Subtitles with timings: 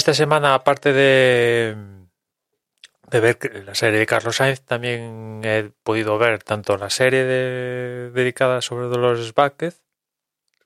[0.00, 1.76] esta semana, aparte de,
[3.10, 8.62] de ver la serie de Carlos Sainz, también he podido ver tanto la serie dedicada
[8.62, 9.82] sobre Dolores Vázquez,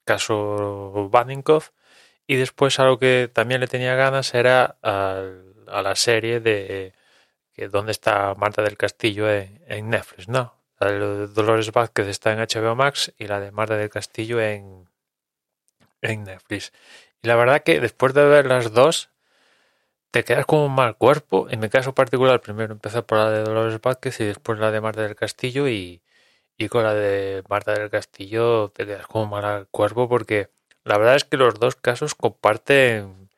[0.05, 1.71] caso Baninkoff,
[2.29, 5.21] y después algo que también le tenía ganas era a,
[5.67, 6.95] la serie de
[7.53, 10.55] que dónde está Marta del Castillo en, Netflix, ¿no?
[10.79, 14.89] La de Dolores Vázquez está en HBO Max y la de Marta del Castillo en,
[16.03, 16.73] en Netflix.
[17.21, 19.11] Y la verdad que después de ver las dos,
[20.15, 21.49] te quedas con un mal cuerpo.
[21.51, 24.81] En mi caso particular, primero empezar por la de Dolores Vázquez y después la de
[24.81, 26.03] Marta del Castillo y,
[26.57, 30.51] y con la de Marta del Castillo te quedas con un mal cuerpo porque
[30.85, 33.29] la verdad es que los dos casos comparten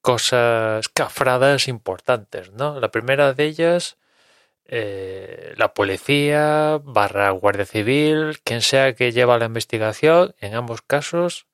[0.00, 2.80] cosas cafradas importantes, ¿no?
[2.80, 3.98] La primera de ellas,
[4.66, 11.46] eh, la policía, barra guardia civil, quien sea que lleva la investigación, en ambos casos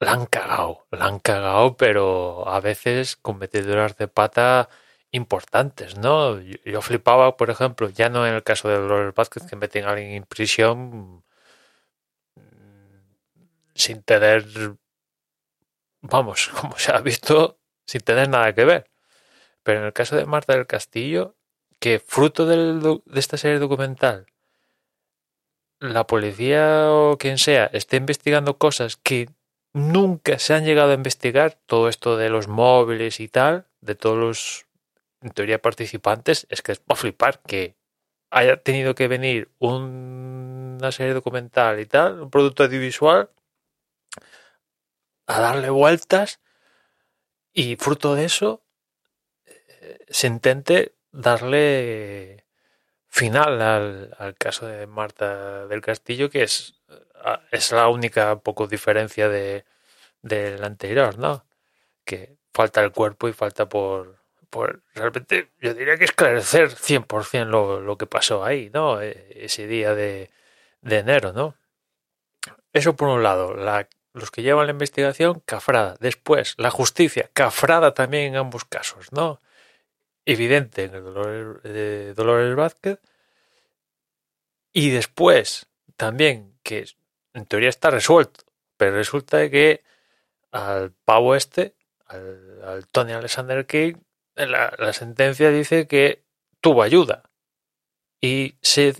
[0.00, 4.68] la han cagado, la han cagado, pero a veces con meteduras de pata
[5.10, 6.40] importantes, ¿no?
[6.40, 9.90] Yo, flipaba, por ejemplo, ya no en el caso de Dolores Vázquez, que meten a
[9.90, 11.24] alguien en prisión
[13.74, 14.44] sin tener,
[16.00, 18.90] vamos, como se ha visto, sin tener nada que ver.
[19.62, 21.36] Pero en el caso de Marta del Castillo,
[21.80, 24.26] que fruto de esta serie documental,
[25.80, 29.28] la policía o quien sea esté investigando cosas que
[29.76, 34.16] nunca se han llegado a investigar, todo esto de los móviles y tal, de todos
[34.16, 34.66] los,
[35.20, 37.76] en teoría, participantes, es que es para flipar que
[38.30, 43.28] haya tenido que venir una serie documental y tal, un producto audiovisual,
[45.26, 46.40] a darle vueltas
[47.52, 48.64] y fruto de eso
[49.44, 52.46] eh, se intente darle
[53.08, 56.75] final al, caso de Marta del Castillo, que es,
[57.50, 59.64] es la única poco diferencia de
[60.22, 61.46] del anterior, ¿no?
[62.04, 64.18] Que falta el cuerpo y falta por,
[64.50, 69.00] por realmente, yo diría que esclarecer 100% lo, lo que pasó ahí, ¿no?
[69.00, 70.30] E, ese día de,
[70.80, 71.56] de enero, ¿no?
[72.72, 75.96] Eso por un lado, la los que llevan la investigación, cafrada.
[76.00, 79.42] Después, la justicia, cafrada también en ambos casos, ¿no?
[80.24, 82.98] Evidente en el Dolores, de Dolores Vázquez.
[84.72, 85.66] Y después,
[85.96, 86.84] también, que
[87.32, 88.44] en teoría está resuelto,
[88.76, 89.84] pero resulta que
[90.50, 91.74] al pavo este,
[92.06, 93.94] al, Tony Alexander King,
[94.34, 96.24] la, sentencia dice que
[96.60, 97.22] tuvo ayuda.
[98.20, 98.94] Y se,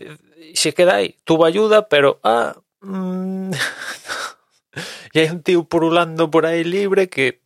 [0.54, 3.50] se queda ahí, tuvo ayuda, pero ah, mm,
[5.12, 7.40] y hay un tío purulando por ahí libre que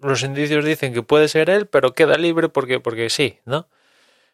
[0.00, 3.68] los indicios dicen que puede ser él, pero queda libre porque, porque sí, ¿no?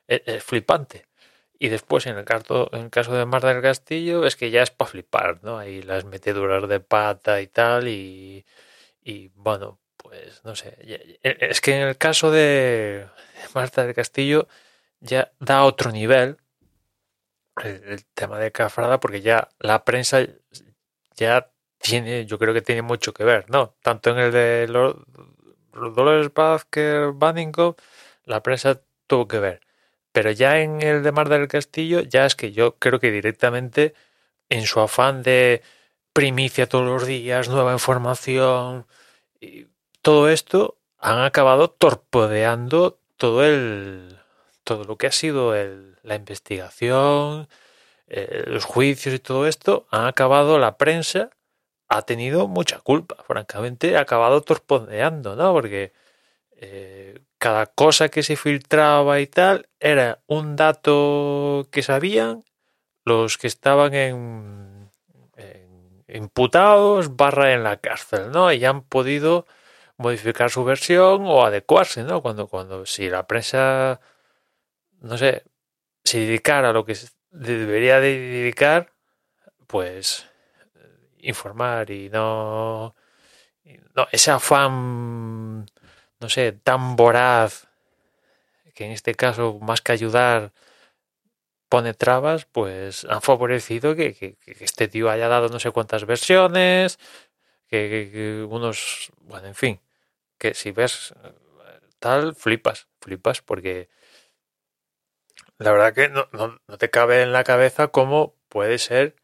[0.06, 1.06] Es, flipante.
[1.58, 4.62] Y después, en el, caso, en el caso de Marta del Castillo, es que ya
[4.62, 5.58] es para flipar, ¿no?
[5.58, 8.44] Hay las meteduras de pata y tal, y,
[9.02, 11.18] y bueno, pues no sé.
[11.22, 13.06] Es que en el caso de
[13.54, 14.48] Marta del Castillo
[15.00, 16.38] ya da otro nivel
[17.62, 20.26] el tema de Cafrada, porque ya la prensa
[21.16, 23.76] ya tiene, yo creo que tiene mucho que ver, ¿no?
[23.82, 24.96] Tanto en el de los,
[25.72, 27.76] Dolores Vázquez Baninkoff,
[28.24, 29.60] la prensa tuvo que ver.
[30.14, 33.94] Pero ya en el de Mar del Castillo, ya es que yo creo que directamente
[34.48, 35.62] en su afán de
[36.12, 38.86] primicia todos los días, nueva información,
[39.40, 39.66] y
[40.02, 44.18] todo esto han acabado torpedeando todo el
[44.64, 47.48] todo lo que ha sido el, la investigación,
[48.08, 51.30] eh, los juicios y todo esto, han acabado la prensa
[51.88, 55.52] ha tenido mucha culpa, francamente, ha acabado torpondeando, ¿no?
[55.52, 55.92] Porque
[56.56, 62.42] eh, cada cosa que se filtraba y tal era un dato que sabían
[63.04, 64.90] los que estaban en,
[66.08, 68.50] imputados barra en la cárcel, ¿no?
[68.50, 69.46] Y han podido
[69.98, 72.22] modificar su versión o adecuarse, ¿no?
[72.22, 74.00] Cuando, cuando si la prensa,
[75.00, 75.44] no sé,
[76.02, 76.96] se dedicara a lo que
[77.30, 78.90] debería dedicar,
[79.66, 80.26] pues
[81.18, 82.94] informar y no,
[83.94, 85.66] no ese afán,
[86.24, 87.68] no sé, tan voraz,
[88.74, 90.54] que en este caso más que ayudar
[91.68, 96.98] pone trabas, pues han favorecido que, este tío haya dado no sé cuántas versiones,
[97.68, 99.80] que, unos, bueno, en fin,
[100.38, 101.12] que si ves
[101.98, 103.90] tal, flipas, flipas, porque
[105.58, 109.14] la verdad que no, no te cabe en la cabeza cómo puede ser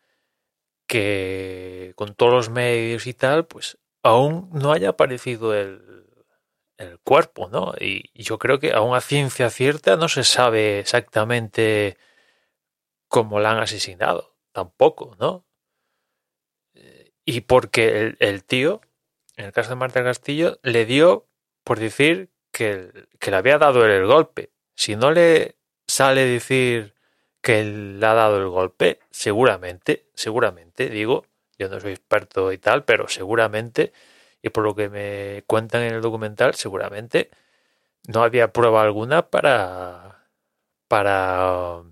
[0.87, 6.01] que con todos los medios y tal, pues aún no haya aparecido el,
[6.81, 7.75] el cuerpo, ¿no?
[7.79, 11.97] Y, yo creo que a ciencia cierta no se sabe exactamente
[13.09, 15.47] cómo la han asesinado, tampoco, ¿no?
[17.25, 18.81] Y porque el, tío,
[19.37, 21.29] en el caso de Marta Castillo, le dio
[21.65, 22.91] por decir que,
[23.21, 24.51] que le había dado el golpe.
[24.75, 25.57] Si no le
[25.87, 26.95] sale decir
[27.43, 31.27] que le ha dado el golpe, seguramente, seguramente, digo,
[31.59, 33.93] yo no soy experto y tal, pero seguramente,
[34.43, 37.31] y por lo que me cuentan en el documental, seguramente
[38.09, 40.27] no había prueba alguna para
[40.89, 41.83] para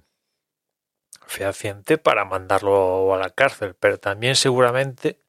[1.26, 5.20] fehaciente para mandarlo a la cárcel, pero también seguramente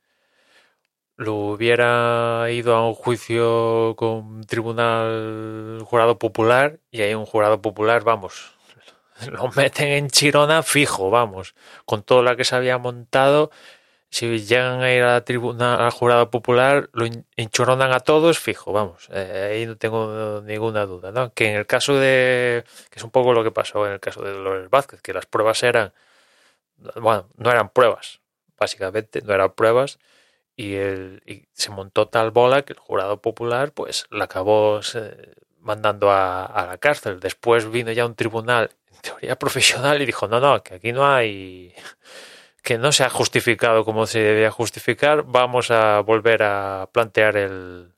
[1.17, 7.61] lo hubiera ido a un juicio con un tribunal jurado popular y hay un jurado
[7.61, 8.57] popular, vamos,
[9.31, 11.55] lo meten en Chirona fijo, vamos,
[11.85, 13.51] con todo lo que se había montado.
[14.11, 17.05] Si llegan a ir a la tribuna, al jurado popular, lo
[17.37, 19.07] enchoronan a todos, fijo, vamos.
[19.11, 21.33] Eh, ahí no tengo ninguna duda, ¿no?
[21.33, 22.63] Que en el caso de.
[22.89, 25.25] que es un poco lo que pasó en el caso de Dolores Vázquez, que las
[25.27, 25.93] pruebas eran.
[26.95, 28.21] bueno, no eran pruebas,
[28.57, 29.99] básicamente, no eran pruebas.
[30.55, 34.81] Y, el, y se montó tal bola que el jurado popular, pues, la acabó
[35.61, 37.19] mandando a, a la cárcel.
[37.19, 38.71] Después vino ya un tribunal
[39.01, 41.73] teoría profesional y dijo, no, no, que aquí no hay,
[42.63, 47.93] que no se ha justificado como se debía justificar, vamos a volver a plantear el,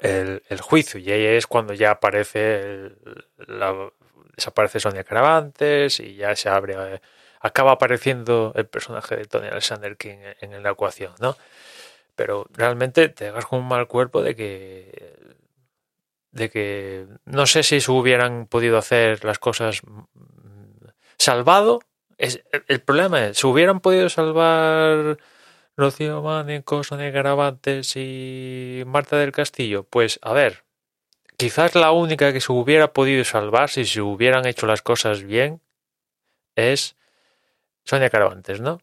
[0.00, 1.00] el, juicio.
[1.00, 2.92] Y ahí es cuando ya aparece,
[3.36, 3.90] la,
[4.36, 7.00] desaparece Sonia Caravantes y ya se abre,
[7.40, 11.36] acaba apareciendo el personaje de Tony Alexander King en, la ecuación, ¿no?
[12.14, 15.18] Pero realmente te hagas con un mal cuerpo de que
[16.32, 19.82] de que no sé si se hubieran podido hacer las cosas
[21.18, 21.80] salvado.
[22.20, 25.16] El problema es, ¿se hubieran podido salvar
[25.74, 29.84] Rocío Mánico, Sonia Garavantes y Marta del Castillo?
[29.84, 30.64] Pues a ver,
[31.38, 35.62] quizás la única que se hubiera podido salvar si se hubieran hecho las cosas bien
[36.56, 36.96] es
[37.84, 38.82] Sonia Caravantes, ¿no?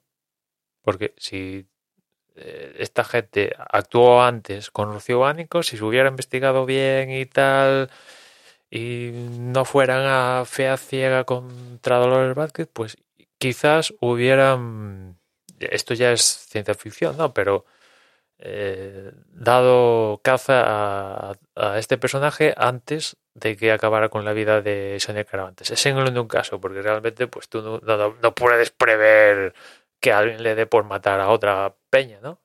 [0.82, 1.68] Porque si
[2.36, 7.92] eh, esta gente actuó antes con Rocío Bánico, si se hubiera investigado bien y tal,
[8.72, 12.98] y no fueran a fea ciega contra Dolores Vázquez, pues
[13.38, 15.20] quizás hubieran,
[15.60, 17.34] esto ya es ciencia ficción, ¿no?
[17.34, 17.66] Pero
[18.40, 25.26] eh, dado caza a, este personaje antes de que acabara con la vida de Sonia
[25.26, 25.72] Caravantes.
[25.72, 29.54] Es en un caso, porque realmente pues tú no, no puedes prever
[30.00, 32.40] que alguien le dé por matar a otra peña, ¿no?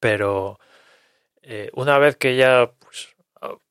[0.00, 0.58] Pero
[1.42, 3.14] eh, una vez que ya pues,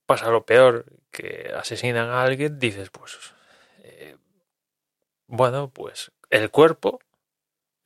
[0.05, 3.33] pasa lo peor, que asesinan a alguien, dices, pues,
[5.33, 6.99] bueno, pues el cuerpo,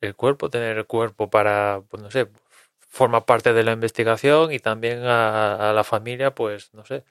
[0.00, 2.28] el cuerpo, tener el cuerpo para, pues no sé,
[2.88, 7.04] forma parte de la investigación y también a, la familia, pues, no sé,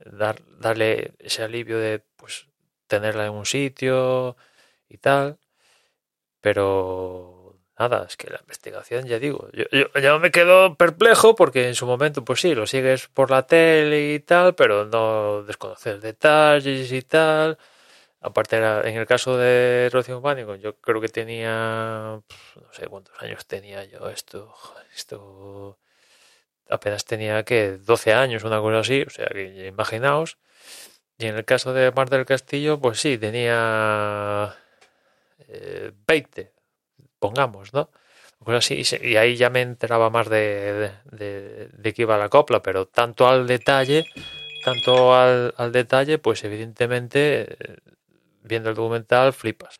[0.00, 2.46] dar, darle ese alivio de, pues,
[2.88, 4.36] tenerla en un sitio
[4.88, 5.38] y tal
[6.40, 9.64] pero nada, es que la investigación, ya digo, yo,
[10.00, 14.14] yo, me quedo perplejo porque en su momento, pues sí, lo sigues por la tele
[14.14, 17.58] y tal, pero no desconocer detalles y tal.
[18.22, 22.20] Aparte, en el caso de Rocío Pánico, yo creo que tenía,
[22.54, 24.54] no sé cuántos años tenía yo esto,
[24.94, 25.78] esto
[26.68, 30.38] apenas tenía que 12 años, una cosa así, o sea que imaginaos.
[31.18, 34.56] Y en el caso de Marta del Castillo, pues sí, tenía
[36.06, 36.52] 20, eh,
[37.18, 37.90] pongamos, ¿no?
[38.44, 42.62] Pues así, y ahí ya me enteraba más de, de, de, qué iba la copla,
[42.62, 44.06] pero tanto al detalle,
[44.64, 47.58] tanto al, al detalle, pues evidentemente,
[48.50, 49.76] viendo el documental, flipas.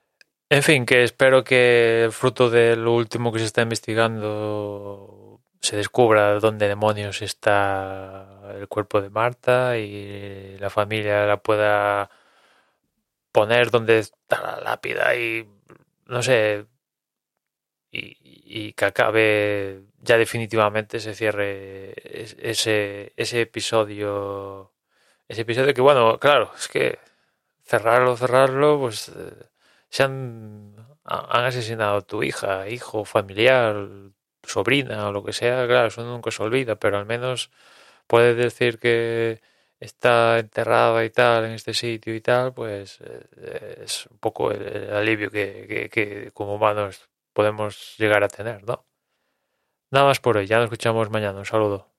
[0.48, 5.76] En fin, que espero que el fruto de lo último que se está investigando se
[5.76, 12.10] descubra dónde demonios está el cuerpo de Marta y la familia la pueda
[13.32, 15.46] poner donde está la lápida y
[16.06, 16.66] no sé,
[17.92, 21.94] y, que acabe ya definitivamente se cierre
[22.48, 24.72] ese, ese episodio,
[25.28, 26.98] ese episodio que bueno, claro, es que
[27.70, 29.48] cerrarlo, cerrarlo, pues eh,
[29.90, 30.74] se han,
[31.04, 33.88] han asesinado a tu hija, hijo, familiar,
[34.42, 37.50] sobrina o lo que sea, claro, eso nunca se olvida, pero al menos
[38.06, 39.40] puedes decir que
[39.80, 44.92] está enterrada y tal en este sitio y tal, pues eh, es un poco el,
[44.92, 48.86] alivio que, que, como humanos podemos llegar a tener, ¿no?
[49.92, 51.89] Nada más por hoy, ya nos escuchamos mañana, un saludo.